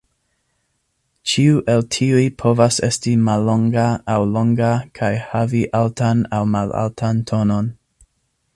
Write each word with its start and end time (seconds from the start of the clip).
Ĉiu 1.31 1.59
el 1.73 1.83
tiuj 1.95 2.23
povas 2.43 2.79
esti 2.87 3.13
mallonga 3.27 3.85
aŭ 4.13 4.17
longa 4.37 4.73
kaj 5.01 5.13
havi 5.33 5.61
altan 5.83 6.25
aŭ 6.39 6.41
malaltan 6.55 7.21
tonon. 7.33 7.71